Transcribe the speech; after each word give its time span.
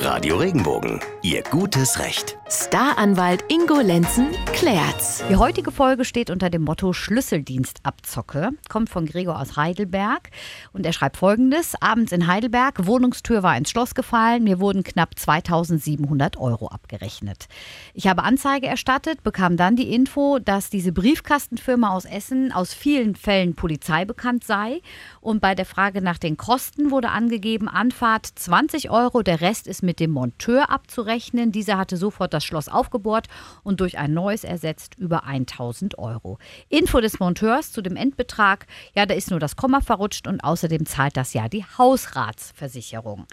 Radio 0.00 0.36
Regenbogen, 0.36 1.00
Ihr 1.22 1.42
gutes 1.42 1.98
Recht. 1.98 2.38
Staranwalt 2.48 3.44
Ingo 3.48 3.80
Lenzen 3.80 4.28
klärt's. 4.54 5.24
Die 5.28 5.36
heutige 5.36 5.72
Folge 5.72 6.04
steht 6.04 6.30
unter 6.30 6.48
dem 6.48 6.62
Motto 6.62 6.92
Schlüsseldienstabzocke. 6.92 8.50
Kommt 8.68 8.88
von 8.88 9.04
Gregor 9.04 9.40
aus 9.40 9.56
Heidelberg 9.56 10.30
und 10.72 10.86
er 10.86 10.92
schreibt 10.92 11.16
folgendes: 11.16 11.74
Abends 11.82 12.12
in 12.12 12.28
Heidelberg, 12.28 12.86
Wohnungstür 12.86 13.42
war 13.42 13.56
ins 13.56 13.70
Schloss 13.70 13.94
gefallen, 13.94 14.44
mir 14.44 14.60
wurden 14.60 14.84
knapp 14.84 15.18
2700 15.18 16.36
Euro 16.38 16.68
abgerechnet. 16.68 17.48
Ich 17.92 18.06
habe 18.06 18.22
Anzeige 18.22 18.68
erstattet, 18.68 19.24
bekam 19.24 19.56
dann 19.56 19.74
die 19.74 19.92
Info, 19.92 20.38
dass 20.38 20.70
diese 20.70 20.92
Briefkastenfirma 20.92 21.90
aus 21.90 22.04
Essen 22.04 22.52
aus 22.52 22.72
vielen 22.72 23.16
Fällen 23.16 23.56
Polizei 23.56 24.04
bekannt 24.04 24.44
sei. 24.44 24.80
Und 25.20 25.40
bei 25.40 25.56
der 25.56 25.66
Frage 25.66 26.00
nach 26.00 26.18
den 26.18 26.36
Kosten 26.36 26.92
wurde 26.92 27.10
angegeben: 27.10 27.68
Anfahrt 27.68 28.26
20 28.26 28.90
Euro, 28.90 29.22
der 29.22 29.40
Rest 29.40 29.66
ist 29.66 29.82
mit 29.88 30.00
dem 30.00 30.10
Monteur 30.10 30.68
abzurechnen. 30.68 31.50
Dieser 31.50 31.78
hatte 31.78 31.96
sofort 31.96 32.34
das 32.34 32.44
Schloss 32.44 32.68
aufgebohrt 32.68 33.26
und 33.62 33.80
durch 33.80 33.96
ein 33.96 34.12
neues 34.12 34.44
ersetzt 34.44 34.96
über 34.98 35.24
1000 35.24 35.96
Euro. 35.96 36.38
Info 36.68 37.00
des 37.00 37.18
Monteurs 37.20 37.72
zu 37.72 37.80
dem 37.80 37.96
Endbetrag: 37.96 38.66
Ja, 38.94 39.06
da 39.06 39.14
ist 39.14 39.30
nur 39.30 39.40
das 39.40 39.56
Komma 39.56 39.80
verrutscht 39.80 40.26
und 40.26 40.44
außerdem 40.44 40.84
zahlt 40.84 41.16
das 41.16 41.32
ja 41.32 41.48
die 41.48 41.64
Hausratsversicherung. 41.64 43.26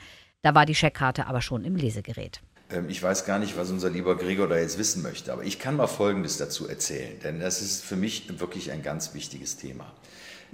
Da 0.43 0.55
war 0.55 0.65
die 0.65 0.75
Scheckkarte 0.75 1.27
aber 1.27 1.41
schon 1.41 1.65
im 1.65 1.75
Lesegerät. 1.75 2.39
Ähm, 2.69 2.87
Ich 2.87 3.03
weiß 3.03 3.25
gar 3.25 3.39
nicht, 3.39 3.57
was 3.57 3.69
unser 3.69 3.89
lieber 3.89 4.15
Gregor 4.15 4.47
da 4.47 4.57
jetzt 4.57 4.77
wissen 4.77 5.01
möchte, 5.01 5.33
aber 5.33 5.43
ich 5.43 5.59
kann 5.59 5.75
mal 5.75 5.87
Folgendes 5.87 6.37
dazu 6.37 6.69
erzählen, 6.69 7.19
denn 7.21 7.41
das 7.41 7.61
ist 7.61 7.83
für 7.83 7.97
mich 7.97 8.39
wirklich 8.39 8.71
ein 8.71 8.81
ganz 8.81 9.13
wichtiges 9.13 9.57
Thema. 9.57 9.91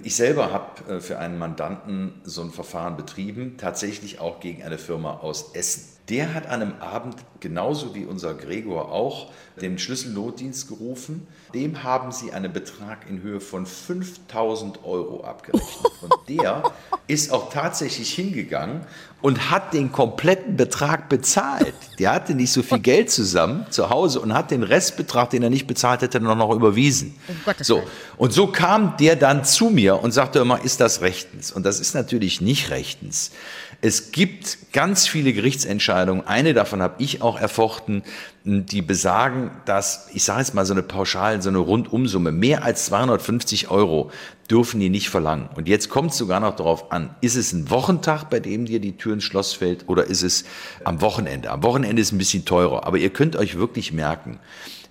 Ich 0.02 0.16
selber 0.16 0.52
habe 0.52 0.94
äh, 0.94 1.00
für 1.00 1.18
einen 1.18 1.38
Mandanten 1.38 2.14
so 2.24 2.42
ein 2.42 2.50
Verfahren 2.50 2.96
betrieben, 2.96 3.56
tatsächlich 3.58 4.20
auch 4.20 4.40
gegen 4.40 4.62
eine 4.62 4.78
Firma 4.78 5.18
aus 5.18 5.52
Essen. 5.54 5.92
Der 6.08 6.34
hat 6.34 6.46
an 6.46 6.62
einem 6.62 6.74
Abend, 6.80 7.16
genauso 7.38 7.94
wie 7.94 8.04
unser 8.04 8.34
Gregor 8.34 8.90
auch, 8.90 9.30
den 9.60 9.78
Schlüsselnotdienst 9.78 10.68
gerufen. 10.68 11.28
Dem 11.54 11.84
haben 11.84 12.10
sie 12.10 12.32
einen 12.32 12.52
Betrag 12.52 13.08
in 13.08 13.22
Höhe 13.22 13.40
von 13.40 13.66
5000 13.66 14.84
Euro 14.84 15.22
abgerechnet. 15.22 15.92
Und 16.02 16.14
der 16.28 16.64
ist 17.06 17.32
auch 17.32 17.50
tatsächlich 17.50 18.12
hingegangen 18.12 18.80
und 19.20 19.50
hat 19.50 19.74
den 19.74 19.92
kompletten 19.92 20.56
Betrag 20.56 21.08
bezahlt. 21.08 21.74
Der 21.98 22.12
hatte 22.12 22.34
nicht 22.34 22.52
so 22.52 22.62
viel 22.62 22.80
Geld 22.80 23.10
zusammen 23.10 23.66
zu 23.70 23.88
Hause 23.88 24.20
und 24.20 24.34
hat 24.34 24.50
den 24.50 24.64
Restbetrag, 24.64 25.30
den 25.30 25.42
er 25.42 25.50
nicht 25.50 25.66
bezahlt 25.66 26.02
hätte, 26.02 26.20
noch, 26.20 26.34
noch 26.34 26.50
überwiesen. 26.50 27.14
So. 27.60 27.82
Und 28.16 28.32
so 28.32 28.48
kam 28.48 28.96
der 28.96 29.14
dann 29.14 29.44
zu 29.44 29.70
mir 29.70 29.81
und 29.90 30.12
sagte 30.12 30.38
immer, 30.38 30.62
ist 30.62 30.80
das 30.80 31.00
rechtens? 31.00 31.50
Und 31.52 31.66
das 31.66 31.80
ist 31.80 31.94
natürlich 31.94 32.40
nicht 32.40 32.70
rechtens. 32.70 33.32
Es 33.80 34.12
gibt 34.12 34.72
ganz 34.72 35.08
viele 35.08 35.32
Gerichtsentscheidungen, 35.32 36.26
eine 36.26 36.54
davon 36.54 36.82
habe 36.82 36.94
ich 36.98 37.20
auch 37.20 37.38
erfochten, 37.38 38.02
die 38.44 38.82
besagen, 38.82 39.50
dass, 39.64 40.08
ich 40.14 40.22
sage 40.22 40.40
jetzt 40.40 40.54
mal 40.54 40.64
so 40.64 40.72
eine 40.72 40.82
Pauschal, 40.82 41.42
so 41.42 41.48
eine 41.48 41.58
Rundumsumme, 41.58 42.32
mehr 42.32 42.64
als 42.64 42.86
250 42.86 43.70
Euro 43.70 44.10
dürfen 44.50 44.80
die 44.80 44.90
nicht 44.90 45.08
verlangen. 45.10 45.48
Und 45.54 45.68
jetzt 45.68 45.88
kommt 45.88 46.12
es 46.12 46.18
sogar 46.18 46.40
noch 46.40 46.56
darauf 46.56 46.92
an, 46.92 47.14
ist 47.20 47.36
es 47.36 47.52
ein 47.52 47.70
Wochentag, 47.70 48.30
bei 48.30 48.38
dem 48.38 48.66
dir 48.66 48.80
die 48.80 48.96
Tür 48.96 49.14
ins 49.14 49.24
Schloss 49.24 49.52
fällt, 49.52 49.88
oder 49.88 50.04
ist 50.04 50.22
es 50.22 50.44
am 50.84 51.00
Wochenende? 51.00 51.50
Am 51.50 51.62
Wochenende 51.62 52.02
ist 52.02 52.08
es 52.08 52.12
ein 52.12 52.18
bisschen 52.18 52.44
teurer, 52.44 52.86
aber 52.86 52.98
ihr 52.98 53.10
könnt 53.10 53.34
euch 53.36 53.58
wirklich 53.58 53.92
merken, 53.92 54.38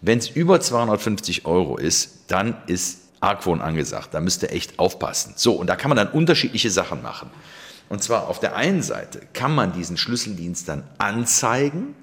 wenn 0.01 0.17
es 0.17 0.29
über 0.29 0.59
250 0.59 1.45
Euro 1.45 1.77
ist, 1.77 2.23
dann 2.27 2.57
ist 2.65 3.00
Argwohn 3.21 3.61
angesagt. 3.61 4.13
Da 4.13 4.19
müsst 4.19 4.43
ihr 4.43 4.51
echt 4.51 4.79
aufpassen. 4.79 5.33
So, 5.37 5.53
und 5.53 5.67
da 5.67 5.75
kann 5.75 5.89
man 5.89 5.97
dann 5.97 6.09
unterschiedliche 6.09 6.69
Sachen 6.69 7.01
machen. 7.01 7.29
Und 7.87 8.03
zwar 8.03 8.27
auf 8.27 8.39
der 8.39 8.55
einen 8.55 8.81
Seite 8.81 9.21
kann 9.33 9.53
man 9.53 9.73
diesen 9.73 9.97
Schlüsseldienst 9.97 10.67
dann 10.67 10.83
anzeigen. 10.97 11.95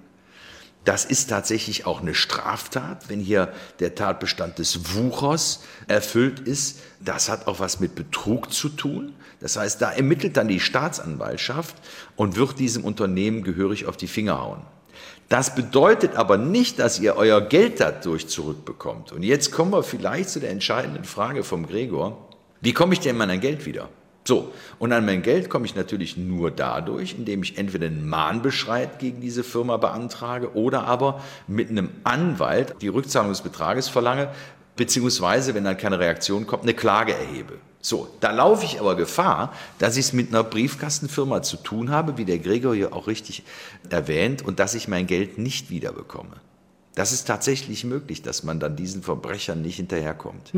Das 0.84 1.04
ist 1.04 1.28
tatsächlich 1.28 1.86
auch 1.86 2.00
eine 2.00 2.14
Straftat, 2.14 3.08
wenn 3.08 3.20
hier 3.20 3.52
der 3.80 3.94
Tatbestand 3.94 4.58
des 4.58 4.94
Wuchers 4.94 5.64
erfüllt 5.86 6.40
ist. 6.40 6.80
Das 7.00 7.28
hat 7.28 7.46
auch 7.46 7.60
was 7.60 7.80
mit 7.80 7.94
Betrug 7.94 8.52
zu 8.52 8.68
tun. 8.68 9.14
Das 9.40 9.56
heißt, 9.56 9.82
da 9.82 9.90
ermittelt 9.90 10.36
dann 10.36 10.48
die 10.48 10.60
Staatsanwaltschaft 10.60 11.76
und 12.16 12.36
wird 12.36 12.58
diesem 12.58 12.84
Unternehmen 12.84 13.42
gehörig 13.42 13.86
auf 13.86 13.96
die 13.96 14.08
Finger 14.08 14.40
hauen. 14.40 14.62
Das 15.28 15.54
bedeutet 15.54 16.16
aber 16.16 16.38
nicht, 16.38 16.78
dass 16.78 16.98
ihr 17.00 17.16
euer 17.16 17.40
Geld 17.40 17.80
dadurch 17.80 18.28
zurückbekommt. 18.28 19.12
Und 19.12 19.22
jetzt 19.22 19.52
kommen 19.52 19.72
wir 19.72 19.82
vielleicht 19.82 20.30
zu 20.30 20.40
der 20.40 20.50
entscheidenden 20.50 21.04
Frage 21.04 21.44
vom 21.44 21.66
Gregor. 21.66 22.28
Wie 22.60 22.72
komme 22.72 22.94
ich 22.94 23.00
denn 23.00 23.20
an 23.20 23.28
mein 23.28 23.40
Geld 23.40 23.66
wieder? 23.66 23.88
So, 24.24 24.52
und 24.78 24.92
an 24.92 25.06
mein 25.06 25.22
Geld 25.22 25.48
komme 25.48 25.64
ich 25.64 25.74
natürlich 25.74 26.18
nur 26.18 26.50
dadurch, 26.50 27.14
indem 27.16 27.42
ich 27.42 27.56
entweder 27.56 27.86
einen 27.86 28.06
Mahnbescheid 28.06 28.98
gegen 28.98 29.20
diese 29.20 29.42
Firma 29.42 29.78
beantrage 29.78 30.54
oder 30.54 30.84
aber 30.84 31.22
mit 31.46 31.70
einem 31.70 31.88
Anwalt 32.04 32.74
die 32.82 32.88
Rückzahlung 32.88 33.30
des 33.30 33.40
Betrages 33.40 33.88
verlange, 33.88 34.30
beziehungsweise, 34.76 35.54
wenn 35.54 35.64
dann 35.64 35.78
keine 35.78 35.98
Reaktion 35.98 36.46
kommt, 36.46 36.64
eine 36.64 36.74
Klage 36.74 37.14
erhebe. 37.14 37.54
So, 37.80 38.08
da 38.20 38.32
laufe 38.32 38.64
ich 38.64 38.80
aber 38.80 38.96
Gefahr, 38.96 39.52
dass 39.78 39.96
ich 39.96 40.06
es 40.06 40.12
mit 40.12 40.28
einer 40.28 40.42
Briefkastenfirma 40.42 41.42
zu 41.42 41.56
tun 41.56 41.90
habe, 41.90 42.18
wie 42.18 42.24
der 42.24 42.38
Gregor 42.38 42.74
hier 42.74 42.92
auch 42.92 43.06
richtig 43.06 43.44
erwähnt, 43.88 44.42
und 44.42 44.58
dass 44.58 44.74
ich 44.74 44.88
mein 44.88 45.06
Geld 45.06 45.38
nicht 45.38 45.70
wiederbekomme. 45.70 46.36
Das 46.98 47.12
ist 47.12 47.28
tatsächlich 47.28 47.84
möglich, 47.84 48.22
dass 48.22 48.42
man 48.42 48.58
dann 48.58 48.74
diesen 48.74 49.04
Verbrechern 49.04 49.62
nicht 49.62 49.76
hinterherkommt. 49.76 50.50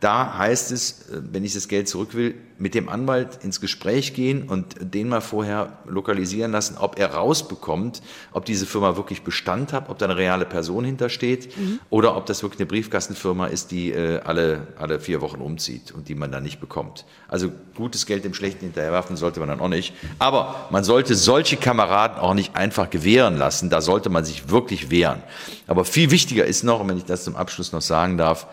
Da 0.00 0.36
heißt 0.36 0.72
es, 0.72 1.08
äh, 1.10 1.22
wenn 1.30 1.44
ich 1.44 1.54
das 1.54 1.68
Geld 1.68 1.88
zurück 1.88 2.14
will, 2.14 2.34
mit 2.58 2.74
dem 2.74 2.88
Anwalt 2.88 3.44
ins 3.44 3.60
Gespräch 3.60 4.14
gehen 4.14 4.48
und 4.48 4.76
den 4.80 5.08
mal 5.08 5.20
vorher 5.20 5.78
lokalisieren 5.86 6.52
lassen, 6.52 6.76
ob 6.78 6.98
er 6.98 7.12
rausbekommt, 7.12 8.02
ob 8.32 8.46
diese 8.46 8.66
Firma 8.66 8.96
wirklich 8.96 9.22
Bestand 9.22 9.72
hat, 9.72 9.90
ob 9.90 9.98
da 9.98 10.06
eine 10.06 10.16
reale 10.16 10.46
Person 10.46 10.84
hintersteht 10.84 11.50
oder 11.90 12.16
ob 12.16 12.26
das 12.26 12.42
wirklich 12.42 12.60
eine 12.60 12.66
Briefkastenfirma 12.66 13.46
ist, 13.46 13.70
die 13.70 13.92
äh, 13.92 14.20
alle, 14.20 14.68
alle 14.78 15.00
vier 15.00 15.20
Wochen 15.20 15.40
umzieht 15.40 15.92
und 15.92 16.08
die 16.08 16.14
man 16.14 16.32
dann 16.32 16.42
nicht 16.42 16.58
bekommt. 16.58 17.04
Also 17.28 17.52
gutes 17.74 18.06
Geld 18.06 18.24
dem 18.24 18.32
Schlechten 18.34 18.64
hinterherwerfen 18.64 19.16
sollte 19.16 19.38
man 19.38 19.50
dann 19.50 19.60
auch 19.60 19.68
nicht. 19.68 19.94
Aber 20.18 20.66
man 20.70 20.82
sollte 20.82 21.14
solche 21.14 21.58
Kameraden 21.58 22.18
auch 22.18 22.34
nicht 22.34 22.56
einfach 22.56 22.88
gewähren 22.88 23.36
lassen. 23.36 23.68
Da 23.68 23.82
sollte 23.82 24.08
man 24.08 24.24
sich 24.24 24.48
wirklich 24.48 24.90
wehren. 24.90 25.22
Aber 25.66 25.75
viel 25.84 26.10
wichtiger 26.10 26.44
ist 26.44 26.64
noch, 26.64 26.80
und 26.80 26.88
wenn 26.88 26.96
ich 26.96 27.04
das 27.04 27.24
zum 27.24 27.36
Abschluss 27.36 27.72
noch 27.72 27.82
sagen 27.82 28.16
darf, 28.16 28.46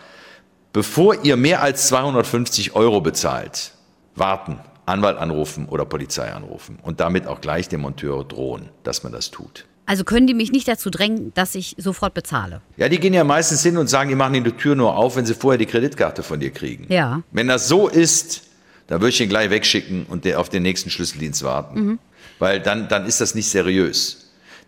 bevor 0.72 1.24
ihr 1.24 1.36
mehr 1.36 1.62
als 1.62 1.88
250 1.88 2.74
Euro 2.74 3.00
bezahlt, 3.00 3.72
warten, 4.16 4.58
Anwalt 4.86 5.16
anrufen 5.18 5.66
oder 5.66 5.84
Polizei 5.84 6.30
anrufen 6.32 6.78
und 6.82 7.00
damit 7.00 7.26
auch 7.26 7.40
gleich 7.40 7.68
dem 7.68 7.80
Monteur 7.80 8.24
drohen, 8.24 8.68
dass 8.82 9.02
man 9.02 9.12
das 9.12 9.30
tut. 9.30 9.64
Also 9.86 10.04
können 10.04 10.26
die 10.26 10.34
mich 10.34 10.50
nicht 10.50 10.66
dazu 10.66 10.88
drängen, 10.88 11.32
dass 11.34 11.54
ich 11.54 11.74
sofort 11.78 12.14
bezahle. 12.14 12.62
Ja, 12.76 12.88
die 12.88 12.98
gehen 12.98 13.12
ja 13.12 13.24
meistens 13.24 13.62
hin 13.62 13.76
und 13.76 13.88
sagen, 13.88 14.08
die 14.08 14.14
machen 14.14 14.42
die 14.42 14.52
Tür 14.52 14.74
nur 14.74 14.96
auf, 14.96 15.16
wenn 15.16 15.26
sie 15.26 15.34
vorher 15.34 15.58
die 15.58 15.66
Kreditkarte 15.66 16.22
von 16.22 16.40
dir 16.40 16.50
kriegen. 16.50 16.86
Ja. 16.88 17.22
Wenn 17.32 17.48
das 17.48 17.68
so 17.68 17.88
ist, 17.88 18.44
dann 18.86 19.00
würde 19.00 19.10
ich 19.10 19.18
den 19.18 19.28
gleich 19.28 19.50
wegschicken 19.50 20.06
und 20.06 20.26
auf 20.34 20.48
den 20.48 20.62
nächsten 20.62 20.90
Schlüsseldienst 20.90 21.42
warten. 21.42 21.98
Weil 22.38 22.60
dann, 22.60 22.88
dann 22.88 23.06
ist 23.06 23.20
das 23.20 23.34
nicht 23.34 23.48
seriös. 23.48 24.23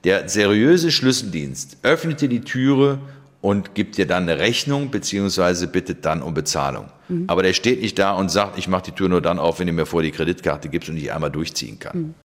Der 0.06 0.28
seriöse 0.28 0.92
Schlüsseldienst 0.92 1.78
öffnet 1.82 2.20
dir 2.20 2.28
die 2.28 2.42
Türe 2.42 3.00
und 3.40 3.74
gibt 3.74 3.98
dir 3.98 4.06
dann 4.06 4.22
eine 4.22 4.38
Rechnung, 4.38 4.92
beziehungsweise 4.92 5.66
bittet 5.66 6.04
dann 6.04 6.22
um 6.22 6.32
Bezahlung. 6.32 6.86
Aber 7.26 7.42
der 7.42 7.52
steht 7.54 7.82
nicht 7.82 7.98
da 7.98 8.12
und 8.12 8.30
sagt, 8.30 8.56
ich 8.56 8.68
mache 8.68 8.84
die 8.84 8.90
Tür 8.92 9.08
nur 9.08 9.20
dann 9.20 9.40
auf, 9.40 9.58
wenn 9.58 9.66
du 9.66 9.72
mir 9.72 9.84
vorher 9.84 10.08
die 10.08 10.16
Kreditkarte 10.16 10.68
gibst 10.68 10.88
und 10.88 10.96
ich 10.96 11.12
einmal 11.12 11.32
durchziehen 11.32 11.80
kann. 11.80 12.14